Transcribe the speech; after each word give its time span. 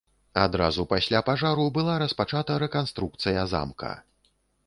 Адразу 0.43 0.85
пасля 0.93 1.19
пажару 1.27 1.67
была 1.75 1.99
распачата 2.03 2.57
рэканструкцыя 2.65 3.47
замка. 3.55 3.93